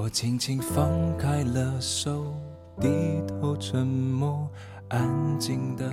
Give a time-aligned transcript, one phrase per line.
[0.00, 0.88] 我轻轻放
[1.18, 2.32] 开了手，
[2.80, 2.88] 低
[3.26, 4.48] 头沉默，
[4.86, 5.92] 安静的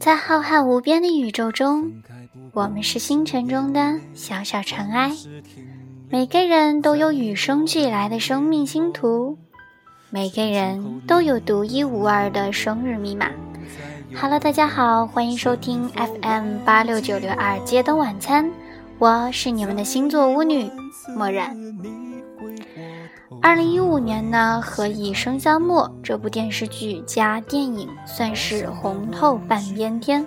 [0.00, 1.92] 在浩瀚无边的宇宙中，
[2.54, 5.12] 我们是星辰中的小小尘埃。
[6.08, 9.36] 每个人都有与生俱来的生命星图，
[10.08, 13.30] 每个人都有独一无二的生日密码。
[14.18, 18.50] Hello，大家好，欢迎收听 FM 八六九六二街灯晚餐，
[18.98, 20.70] 我是你们的星座巫女
[21.14, 21.54] 默然。
[23.40, 30.26] 二零一五年呢，《何以笙箫默》这部电视剧加电影算是红透半边天，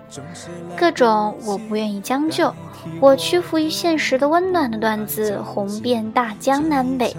[0.77, 2.53] 各种我不愿意将就，
[2.99, 7.16] 我屈服于现实的温暖的段子红遍大江南北，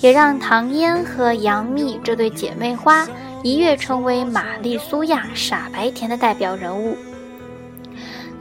[0.00, 3.06] 也让唐嫣和杨幂这对姐妹花。
[3.42, 6.96] 一跃成为玛丽苏亚傻白甜的代表人物。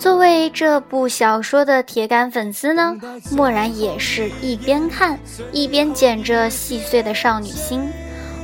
[0.03, 2.93] 作为这部小说的铁杆粉丝呢，
[3.31, 5.17] 默然也是一边看
[5.53, 7.89] 一边捡着细碎的少女心，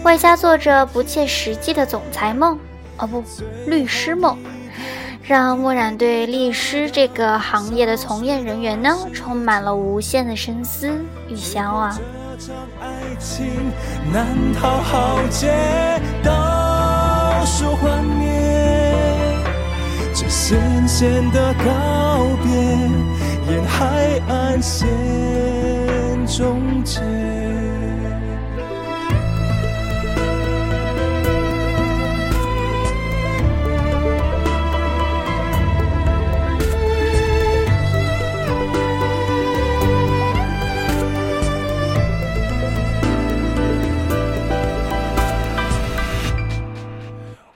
[0.03, 2.57] 外加做着不切实际的总裁梦，
[2.97, 3.21] 哦不，
[3.67, 4.37] 律师梦，
[5.21, 10.89] 让默然对律师这个行业的从业人员呢，充满了无限的深思
[11.27, 11.91] 与向往。
[12.79, 12.87] 爱
[13.19, 13.45] 情
[14.13, 15.51] 难逃浩劫，
[16.23, 18.48] 倒数幻灭，
[20.49, 22.51] 这咸咸的告别，
[23.53, 24.87] 沿海岸线
[26.25, 26.99] 终结。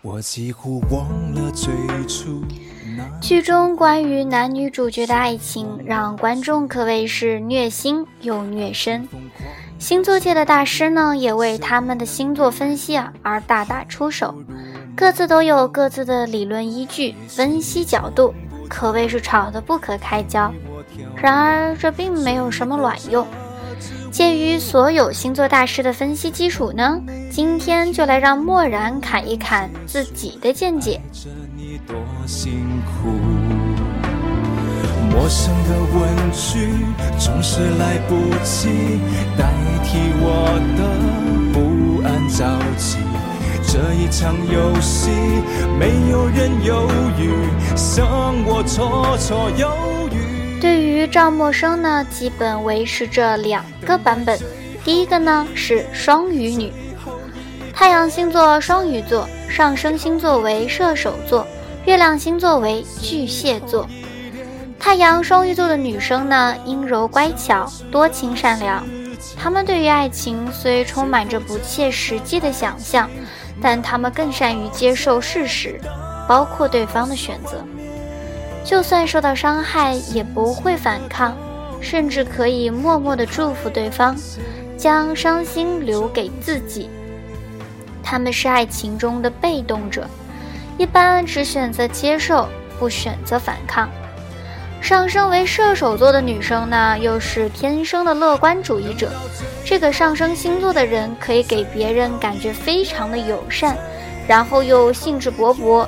[0.03, 1.73] 我几乎忘了最
[2.07, 2.43] 初。
[3.21, 9.07] 剧中关于男女主角的爱情，让观众可谓是虐心又虐身。
[9.79, 14.33] 星座界的大师呢，也为他们的星座分析啊而大打出手，
[14.95, 18.33] 各自都有各自的理论依据、分析角度，
[18.69, 20.53] 可谓是吵得不可开交。
[21.15, 23.25] 然而，这并没有什么卵用。
[24.11, 31.01] 鉴于所有星座大师的分析基础呢，今天就来让默然侃一侃自己的见解。
[31.87, 31.95] 多
[32.25, 33.09] 辛苦
[35.11, 36.69] 陌生的问句
[37.19, 38.99] 总是来不及
[39.37, 39.51] 代
[39.83, 40.79] 替我的
[41.53, 42.43] 不安着
[42.77, 42.97] 急，
[43.63, 45.11] 这一场游戏
[45.79, 46.89] 没有人犹
[47.19, 47.31] 豫，
[47.75, 48.05] 像
[48.45, 49.69] 我绰绰有
[50.11, 50.59] 余。
[50.59, 54.39] 对于赵默笙呢，基本维持着两个版本。
[54.83, 56.71] 第一个呢是双鱼女，
[57.73, 61.45] 太阳星座双鱼座，上升星座为射手座，
[61.85, 63.85] 月亮星座为巨蟹座。
[64.79, 68.85] 太阳双鱼座的女生呢，阴柔乖巧，多情善良。
[69.37, 73.09] 她们对于爱情虽充满着不切实际的想象，
[73.61, 75.79] 但她们更善于接受事实，
[76.27, 77.63] 包括对方的选择。
[78.63, 81.35] 就算受到伤害，也不会反抗，
[81.81, 84.15] 甚至可以默默的祝福对方，
[84.77, 86.89] 将伤心留给自己。
[88.01, 90.07] 他们是爱情中的被动者，
[90.77, 92.47] 一般只选择接受，
[92.79, 93.89] 不选择反抗。
[94.81, 99.11] 上升为射手座的女生呢，又是天生的乐观主义者。
[99.63, 103.77] 这个上升星座的人可以给别人感觉非常的友善，
[104.27, 105.87] 然后又兴致勃勃、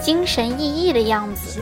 [0.00, 1.60] 精神奕奕的样子。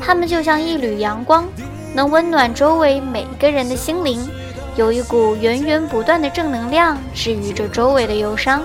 [0.00, 1.46] 他们就像一缕阳光，
[1.94, 4.26] 能温暖周围每个人的心灵，
[4.74, 8.62] 有一股源源不断的正能量，治愈着周围的忧伤。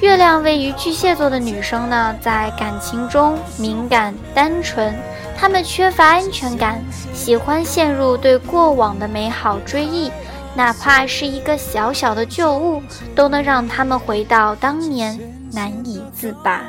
[0.00, 4.94] 月亮位于巨蟹座的女生呢，在感情中敏感单纯，
[5.36, 10.10] 她们缺乏安全感，喜欢陷入对过往的美好追忆，
[10.56, 12.82] 哪怕是一个小小的旧物，
[13.14, 15.20] 都能让他们回到当年，
[15.52, 16.62] 难以自拔。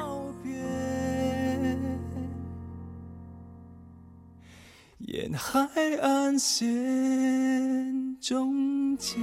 [4.99, 5.69] 沿海
[6.01, 9.17] 岸线终结。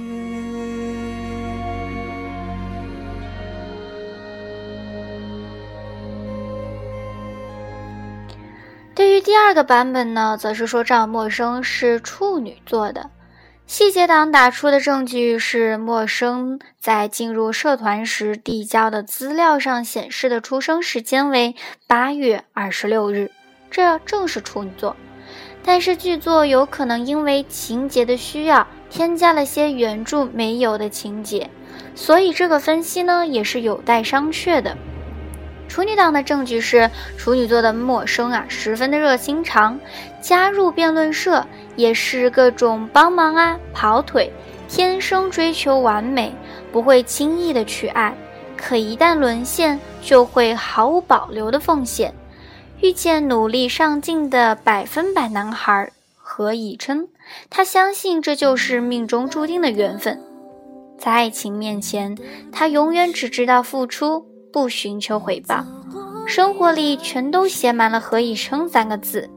[9.49, 13.09] 二个版本呢，则是说赵默笙是处女座的。
[13.65, 21.55] 细节党打出的证据是，默笙在进入社团时递交的资料上显示的出生时间为
[21.87, 23.31] 八月二十六日，
[23.71, 24.95] 这正是处女座。
[25.63, 31.49] 但是剧作有可能因为情节的需要，添加了些原著没有的情节，
[31.95, 34.77] 所以这个分析呢也是有待商榷的。
[35.69, 39.79] 处女党的证据是处女座的陌生啊，十分的热心肠，
[40.19, 41.45] 加入辩论社
[41.77, 44.33] 也是各种帮忙啊、跑腿，
[44.67, 46.33] 天生追求完美，
[46.71, 48.13] 不会轻易的去爱，
[48.57, 52.13] 可一旦沦陷，就会毫无保留的奉献。
[52.81, 57.09] 遇见努力上进的百分百男孩何以琛，
[57.49, 60.19] 他相信这就是命中注定的缘分。
[60.97, 62.17] 在爱情面前，
[62.51, 65.65] 他永远只知道付出，不寻求回报。
[66.27, 69.29] 生活里全都写满了“何以琛”三个字。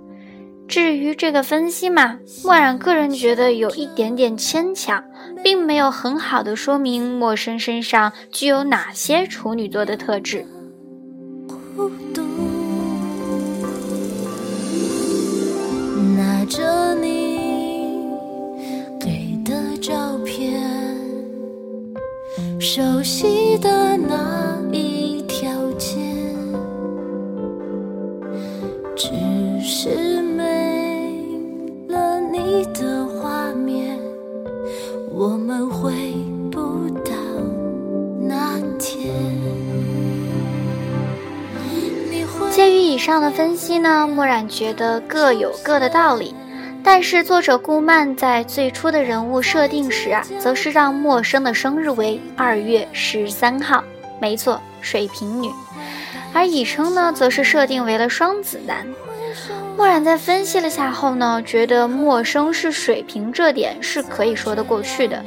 [0.68, 5.02] 至于这个分析嘛，墨染个人觉得有一点点牵强，
[5.42, 10.46] 并没有很好的说明陌生身上具有哪些处女座的特质。
[16.16, 18.08] 拿着你
[18.98, 20.62] 给的照片，
[22.58, 24.51] 熟悉的那
[43.22, 46.34] 的分析呢，墨染觉得各有各的道理。
[46.84, 53.84] 但是作者顾漫在最初的人物设定时啊，则是让陌生的生日为二月十三号，
[54.20, 55.48] 没错，水瓶女。
[56.32, 58.84] 而以称呢，则是设定为了双子男。
[59.76, 65.22] 墨染在分析了下后呢，觉得陌生是水瓶这点是可以说得过去的。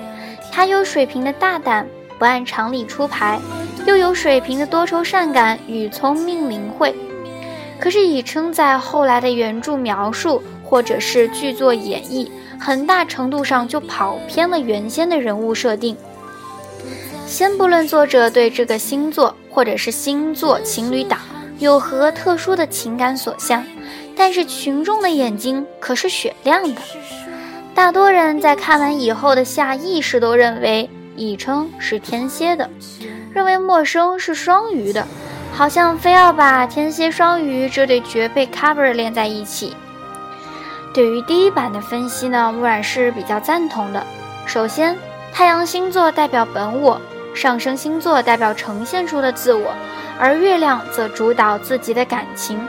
[0.52, 1.88] 他有水瓶的大胆，
[2.20, 3.40] 不按常理出牌，
[3.86, 6.94] 又有水瓶的多愁善感与聪明灵慧。
[7.80, 12.30] 可是以琛在后来的原著描述或者是剧作演绎，
[12.60, 15.96] 很大程度上就跑偏了原先的人物设定。
[17.28, 21.20] 先不论作者对这个星座或者是星座情侣档
[21.60, 23.64] 有何特殊的情感所向，
[24.16, 26.82] 但是群众的眼睛可是雪亮的。
[27.74, 32.70] 大多人在看完以后的下意识都认为以琛是天蝎的，
[33.34, 35.06] 认为陌生是双鱼的。
[35.56, 39.74] 好像非要把天蝎双鱼这对绝配 cover 连在一起。
[40.94, 44.06] 对于第一版的分析呢，木染是比较赞同的。
[44.46, 44.98] 首先，
[45.32, 47.00] 太阳星座代表本我，
[47.34, 49.74] 上升星座代表呈现出的自我，
[50.20, 52.60] 而月亮则主导自己的感情。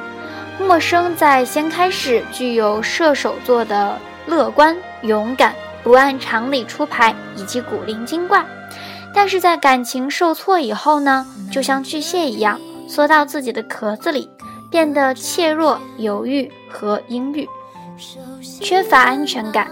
[0.61, 5.53] 陌生在先开始具有射手座的乐观、勇敢、
[5.83, 8.47] 不按常理出牌以及古灵精怪，
[9.13, 12.61] 但是在感情受挫以后呢，就像巨蟹一样。
[12.87, 14.29] 缩到自己的壳子里，
[14.71, 17.49] 变得怯弱、犹豫和阴郁，
[18.61, 19.69] 缺乏安全感。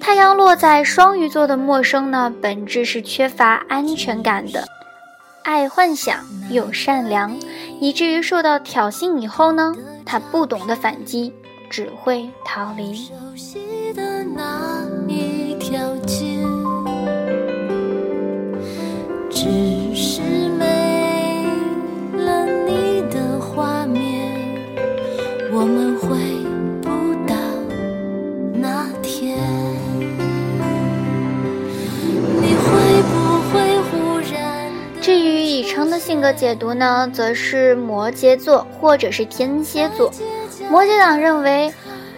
[0.00, 4.66] 太阳落在双鱼座的陌生呢，本质是缺乏安全感的，
[5.44, 7.36] 爱幻想又善良，
[7.80, 9.74] 以至于受到挑衅以后呢，
[10.04, 11.32] 他不懂得反击，
[11.70, 13.10] 只会逃离。
[19.30, 19.81] 只
[35.98, 40.12] 性格解读呢，则是摩羯座或者是天蝎座。
[40.70, 41.72] 摩羯党认为，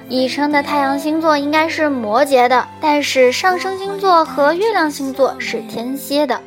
[0.08, 6.40] 以琛的太阳星座应该是摩羯的，但是上升星座和月亮星座是天蝎的。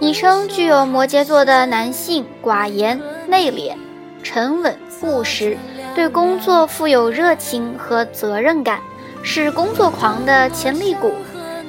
[0.00, 3.74] 以琛具有摩羯座的男性，寡言、内敛、
[4.22, 5.56] 沉稳、务实。
[5.94, 8.80] 对工作富有热情和责任感，
[9.22, 11.12] 是工作狂的潜力股。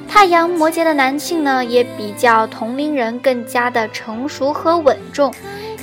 [0.10, 5.34] 太阳摩羯的男性呢，也比较同龄人更加的成熟和稳重，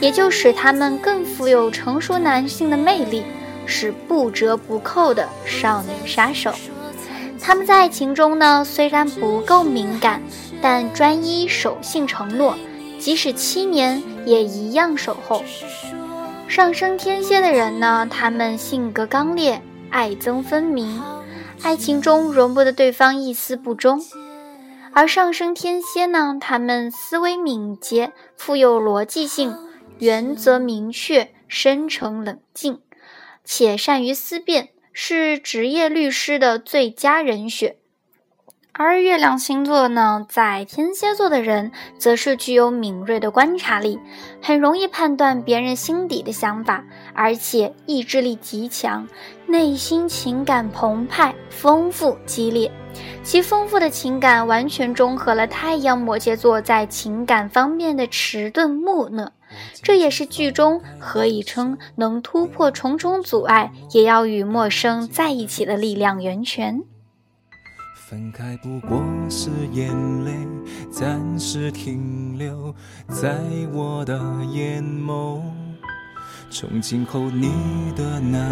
[0.01, 3.23] 也就使他们更富有成熟男性的魅力，
[3.65, 6.53] 是不折不扣的少女杀手。
[7.41, 10.21] 他们在爱情中呢，虽然不够敏感，
[10.61, 12.57] 但专一守信承诺，
[12.99, 15.43] 即使七年也一样守候。
[16.49, 21.01] 上升天蝎的人呢，他们性格刚烈，爱憎分明，
[21.63, 23.99] 爱情中容不得对方一丝不忠；
[24.93, 29.57] 而上升天蝎呢，他们思维敏捷，富有逻辑性，
[29.99, 32.81] 原则明确，深沉冷静，
[33.45, 37.77] 且善于思辨，是职业律师的最佳人选。
[38.79, 43.99] 而月亮星座呢，在天蝎座的人，则是具有敏锐的观察力，
[44.43, 49.09] 很容易判断别人心底的想法，而且意志力极强，
[49.47, 52.71] 内心情感澎湃、丰富、激烈。
[53.23, 59.33] 其丰富的情感完全中和了太阳摩羯座在情感方面的迟钝木讷，
[59.83, 66.83] 这也是剧中何以琛能突破重重阻碍，也要与陌生在一起的力量源泉。
[68.09, 69.93] 分开不过是眼
[70.25, 70.31] 泪
[70.93, 72.73] 暂时停留
[73.09, 73.37] 在
[73.73, 74.17] 我的
[74.53, 75.41] 眼眸，
[76.49, 77.51] 从今后你
[77.97, 78.49] 的难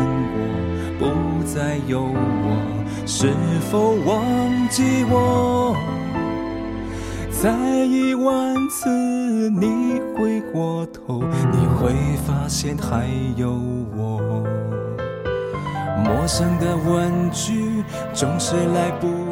[0.99, 3.33] 过不再有我，是
[3.71, 5.77] 否忘记我？
[7.31, 8.89] 再一万次
[9.51, 11.95] 你回过头，你会
[12.27, 13.07] 发现还
[13.37, 13.53] 有
[13.97, 14.43] 我。
[16.05, 19.24] 陌生的问句总是来不。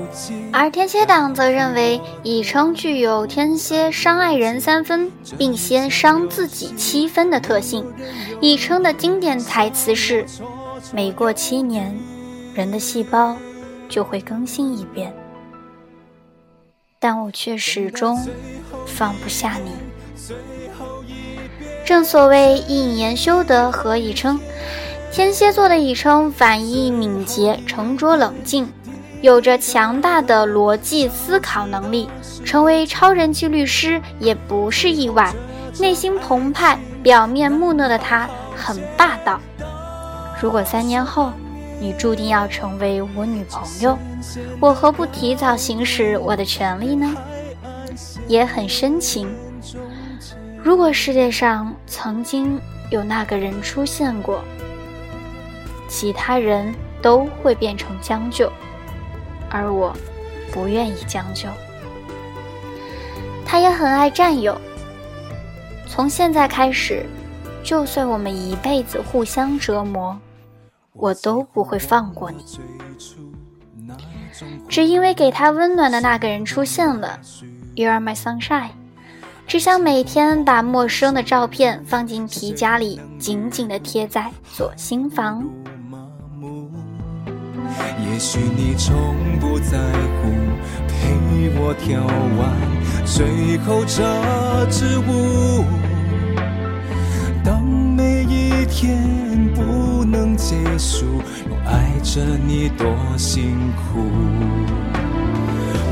[0.53, 7.85] 而天蝎党则认为乙称具有天蝎伤爱人三分，并先伤自己七分的特性。
[8.41, 10.27] 乙称的经典台词是
[10.93, 11.99] ：“每过七年，
[12.55, 13.37] 人的细胞
[13.89, 15.13] 就会更新一遍。”
[17.01, 18.21] 但我却始终
[18.87, 19.73] 放不下你。
[21.85, 24.39] 正所谓一言修得，何以称？
[25.11, 28.73] 天蝎座的乙称反应敏捷、沉着冷静，
[29.23, 32.11] 有着强大的逻辑思考能力，
[32.45, 35.33] 成为超人气律师也不是意外。
[35.79, 39.41] 内心澎湃、表面木讷的他很霸道。
[40.41, 41.33] 如果三年后
[41.81, 43.97] 你注定要成为我女朋友，
[44.61, 47.15] 我何不提早行使我的权利呢？
[48.27, 49.33] 也很深情。
[50.65, 52.61] 如果世界上曾经
[52.91, 54.43] 有那个人出现过。
[55.89, 58.51] 其他人都会变成将就，
[59.53, 59.95] 而我
[60.51, 61.49] 不愿意将就。
[63.45, 64.59] 他也很爱占有。
[65.87, 67.05] 从现在开始，
[67.63, 70.19] 就算我们一辈子互相折磨，
[70.95, 72.43] 我都不会放过你。
[74.69, 77.21] 只因为给他温暖的那个人出现了
[77.75, 78.71] ，You are my sunshine。
[79.47, 85.47] 只想每天把陌生的照片放进皮夹里，紧紧地贴在左心房。
[87.99, 89.79] 也许你从不在
[90.19, 90.31] 乎
[90.89, 92.05] 陪我跳
[92.39, 92.43] 完
[93.05, 94.03] 最后这
[94.71, 95.65] 支舞。
[97.45, 98.99] 当每一天
[99.55, 101.07] 不能结束，
[101.49, 102.87] 我爱着你多
[103.17, 104.01] 辛苦。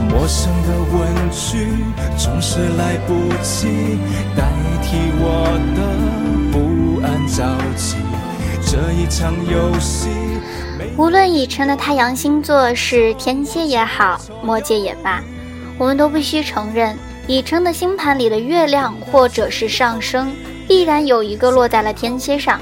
[0.09, 1.85] 陌生的问句
[2.17, 3.99] 总是来不及
[4.37, 4.45] 代
[4.83, 5.47] 替我
[5.77, 5.79] 的
[6.53, 7.97] 不安着急。
[8.63, 10.30] 这一场游戏。
[11.00, 15.25] 无论乙辰的太阳星座是天蝎也好，摩羯也罢，
[15.78, 16.95] 我们都必须承认，
[17.26, 20.30] 乙辰的星盘里的月亮或者是上升，
[20.69, 22.61] 必然有一个落在了天蝎上。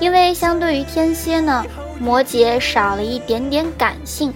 [0.00, 1.62] 因为相对于天蝎呢，
[2.00, 4.32] 摩羯少了一点点感性。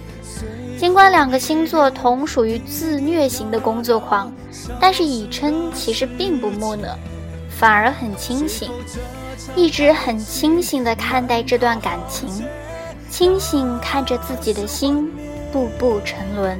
[0.77, 4.31] 尽管两个星座同属于自虐型的工作狂，
[4.79, 6.95] 但是乙辰其实并不木讷，
[7.49, 8.69] 反而很清醒，
[9.55, 12.29] 一直很清醒地看待这段感情。
[13.11, 15.11] 清醒看着自己的心
[15.51, 16.57] 步步沉沦。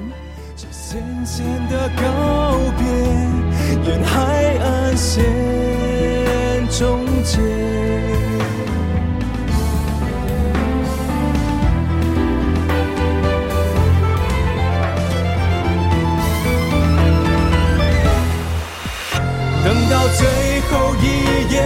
[19.64, 20.28] 等到最
[20.70, 21.06] 后一
[21.54, 21.64] 眼，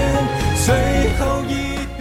[0.64, 0.76] 最
[1.18, 1.54] 后一。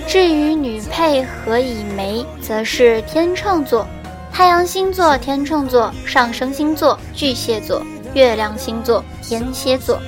[0.06, 3.84] 至于女配何以玫，则是天秤座，
[4.32, 7.82] 太阳星座天秤座，上升星座巨蟹座，
[8.14, 9.98] 月亮星座天蝎座。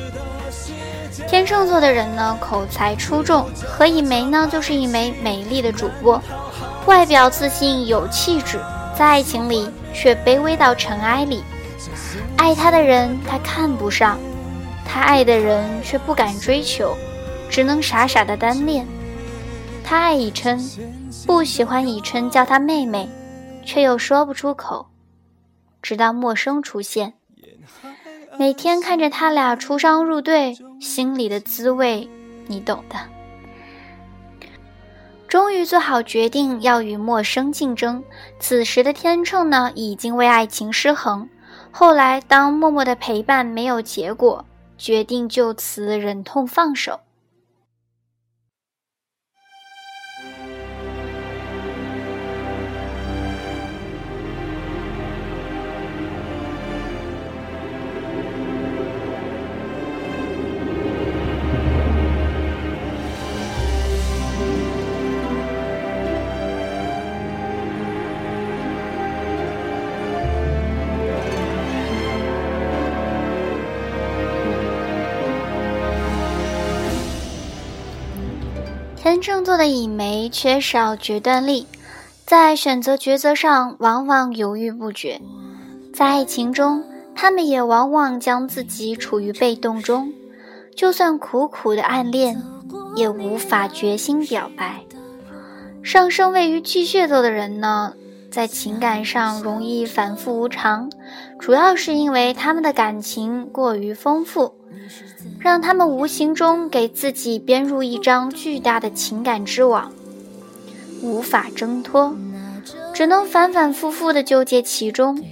[1.26, 6.22] 天秤座的人呢，口才出众，何以玫呢，就是一枚美丽的主播，
[6.86, 8.60] 外表自信有气质，
[8.96, 11.42] 在爱情里却卑微到尘埃里。
[12.36, 14.16] 爱他的人他看不上，
[14.84, 16.96] 他爱的人却不敢追求，
[17.50, 18.86] 只能傻傻的单恋。
[19.88, 20.58] 他爱以琛，
[21.28, 23.08] 不喜欢以琛叫他妹妹，
[23.64, 24.88] 却又说不出口。
[25.80, 27.14] 直到陌生出现，
[28.36, 32.10] 每天看着他俩出双入对，心里的滋味
[32.48, 32.96] 你懂的。
[35.28, 38.02] 终于做好决定要与陌生竞争。
[38.40, 41.28] 此时的天秤呢，已经为爱情失衡。
[41.70, 44.44] 后来当默默的陪伴没有结果，
[44.76, 46.98] 决定就此忍痛放手。
[79.26, 81.66] 正座的乙眉缺少决断力，
[82.24, 85.20] 在选择抉择上往往犹豫不决。
[85.92, 90.12] 在爱情中，他们也往往将自己处于被动中，
[90.76, 92.40] 就算苦苦的暗恋，
[92.94, 94.84] 也无法决心表白。
[95.82, 97.94] 上升位于巨蟹座的人呢，
[98.30, 100.88] 在情感上容易反复无常，
[101.40, 104.54] 主要是因为他们的感情过于丰富，
[105.46, 109.92] 让他们无形中给自己编入一张巨大的情感之网，
[111.00, 112.12] 无法挣脱，
[112.92, 115.22] 只能反反复复的纠结其中。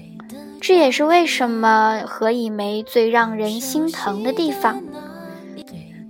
[0.60, 4.80] 这也是为什么何以玫最让人心疼的地方。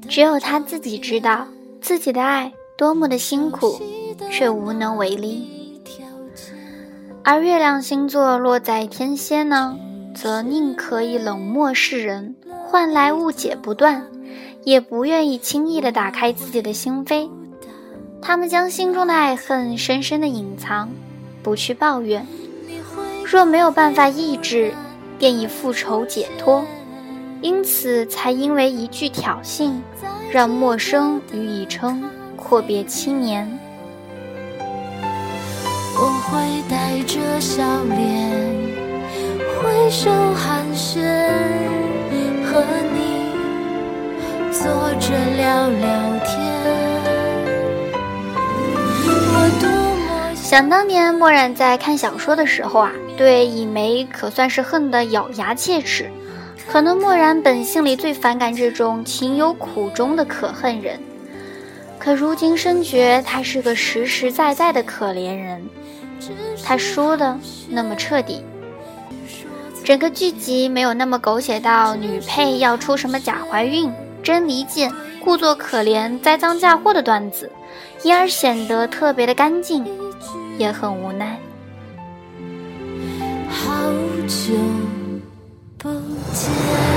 [0.06, 1.48] 只有他自己知道
[1.80, 3.80] 自己的爱多么的辛苦。
[4.30, 5.80] 却无能为力，
[7.24, 9.76] 而月亮星座落在天蝎呢，
[10.14, 14.06] 则宁可以冷漠示人，换来误解不断，
[14.62, 17.28] 也不愿意轻易的打开自己的心扉。
[18.22, 20.88] 他们将心中的爱恨深深的隐藏，
[21.42, 22.26] 不去抱怨。
[23.24, 24.72] 若没有办法抑制，
[25.18, 26.64] 便以复仇解脱。
[27.42, 29.72] 因此，才因为一句挑衅，
[30.30, 32.02] 让陌生予以称
[32.36, 33.46] 阔别七年。
[35.96, 38.93] 我会带着笑脸
[39.74, 41.02] 挥手寒暄
[42.44, 42.62] 和
[42.94, 43.32] 你
[44.52, 44.62] 坐
[45.00, 45.88] 着聊聊
[46.24, 46.30] 天
[50.36, 56.08] 想当年墨染在看小说的时候啊对以梅可算是恨得咬牙切齿
[56.68, 60.98] 可能墨染本性里最反感这种情有苦衷的可恨人。
[61.98, 65.62] 可如今深觉他是个实实在在的可怜人。
[66.62, 67.38] 他输的
[67.68, 68.42] 那么彻底，
[69.84, 74.90] 整个剧集没有那么狗血到女配要出什么假怀孕、真离间、
[75.22, 77.52] 故作可怜、栽赃嫁祸的段子，
[78.02, 79.86] 因而显得特别的干净，
[80.56, 81.38] 也很无奈。
[83.50, 83.92] 好
[84.26, 84.54] 久
[85.76, 85.90] 不
[86.32, 86.93] 见。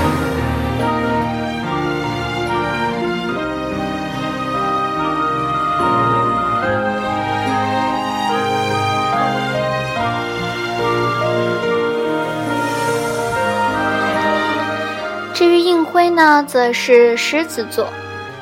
[16.10, 17.86] 呢，则是狮子座，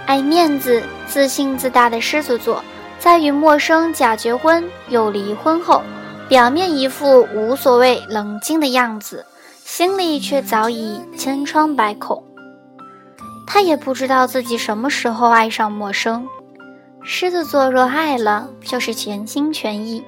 [0.07, 2.63] 爱面子、自信自大的狮子座，
[2.99, 5.83] 在与陌生假结婚又离婚后，
[6.29, 9.25] 表面一副无所谓、冷静的样子，
[9.65, 12.23] 心里却早已千疮百孔。
[13.47, 16.27] 他也不知道自己什么时候爱上陌生。
[17.05, 20.03] 狮子座若爱了，就是全心全意。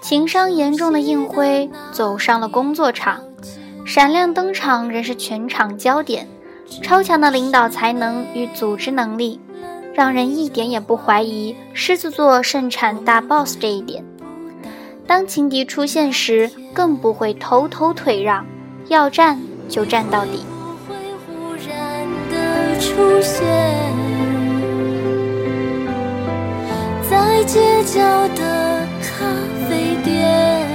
[0.00, 3.22] 情商严重的应辉走上了工作场，
[3.86, 6.28] 闪亮登场，仍是全场焦点。
[6.82, 9.40] 超强的领导才能与组织能力，
[9.94, 14.04] 让人一点也不怀疑狮子座盛产大 boss 这一点。
[15.06, 18.46] 当情敌出现时，更不会偷偷退让，
[18.88, 20.44] 要战就战到底。
[27.10, 28.00] 在街角
[28.34, 29.26] 的咖
[29.68, 30.66] 啡店，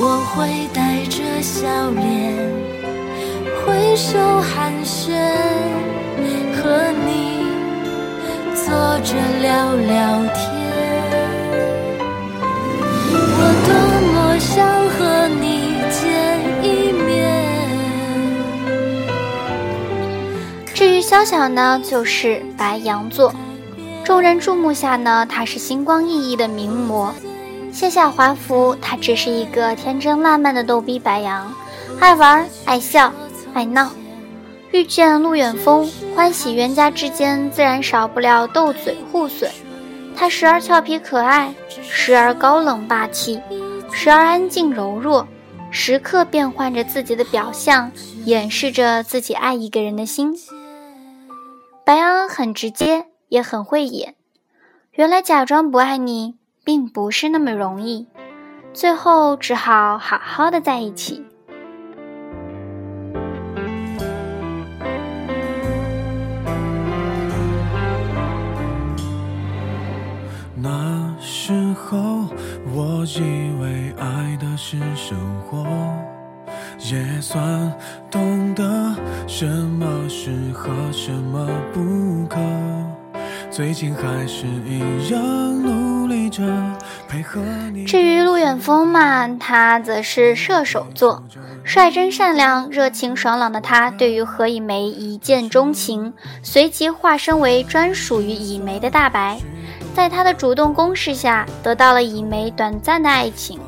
[0.00, 2.79] 我会带着笑脸。
[3.80, 5.10] 挥手寒暄，
[6.54, 7.46] 和你
[8.54, 10.38] 坐着聊聊天。
[13.10, 13.72] 我多
[14.12, 17.08] 么想和你见一面。
[20.74, 23.34] 至于肖小呢，就是白羊座，
[24.04, 27.14] 众人注目下呢，他是星光熠熠的名模。
[27.72, 31.50] 卸下华服，他只是一个天真烂漫的逗逼白羊，
[31.98, 33.10] 爱玩爱笑。
[33.52, 33.90] 爱闹，
[34.72, 39.50] 遇见陆远峰，欢喜冤家之间自然少不了斗嘴互损。
[40.16, 43.40] 他时而俏皮可爱，时而高冷霸气，
[43.92, 45.26] 时而安静柔弱，
[45.70, 47.90] 时刻变换着自己的表象，
[48.24, 50.34] 掩饰着自己爱一个人的心。
[51.84, 54.14] 白羊很直接，也很会演。
[54.92, 56.34] 原来假装不爱你，
[56.64, 58.06] 并不是那么容易，
[58.74, 61.24] 最后只好好好的在一起。
[73.00, 75.16] 我以为爱的是生
[75.48, 75.64] 活，
[76.80, 77.72] 也算
[78.10, 78.94] 懂得
[79.26, 82.38] 什么适合，什么不可。
[83.50, 85.18] 最近还是一样
[85.62, 86.42] 努力着
[87.08, 87.40] 配合
[87.72, 87.84] 你。
[87.84, 91.22] 至于陆远峰嘛，他则是射手座，
[91.64, 99.40] 率真善良、热情爽朗的他，对于何以玫一见钟情，随即化身为专属于以玫的大白。
[99.94, 103.58] 在他的主动攻势下，得到了一枚短暂的爱情。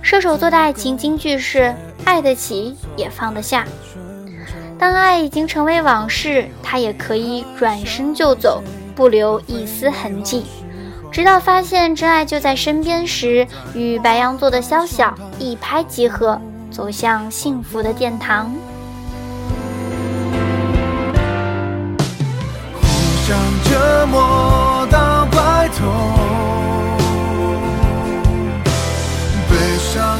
[0.00, 1.74] 射手座的爱情金句是：
[2.04, 3.66] 爱得起，也放得下。
[4.78, 8.62] 当爱已经成为往事，他也可以转身就走，
[8.96, 10.44] 不留一丝痕迹，
[11.12, 18.52] 直到发现真爱就在身边时，与白羊座的肖晓一拍即合，走向幸福的殿堂。
[23.22, 25.86] 互相折磨到白头，
[29.48, 30.18] 悲伤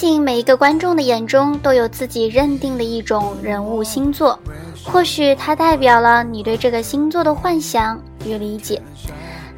[0.00, 4.38] 信每一个观众的眼中都有自己认定的一种人物星座，
[4.82, 8.80] 或许它代表了你对这个星座的幻想与理解。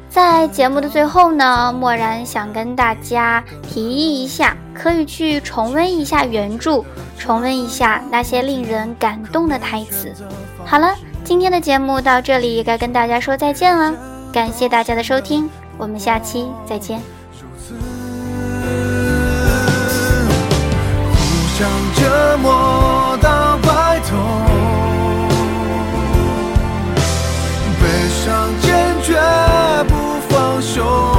[0.09, 6.83] 在节目的最后呢，默然想跟大家提议一下，可以去重温一下原著，
[7.17, 10.11] 重温一下那些令人感动的台词。
[10.65, 13.93] 好了，今天的节目到这里也该跟大家说再见了，
[14.33, 17.22] 感谢大家的收听，我们下期再见。
[22.13, 24.15] 折磨到白头
[27.81, 27.87] 悲
[28.23, 29.19] 伤坚决
[29.87, 31.12] 不放手。